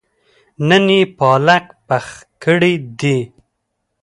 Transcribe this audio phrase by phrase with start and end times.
[0.67, 2.05] نن يې پالک پخ
[2.43, 3.17] کړي دي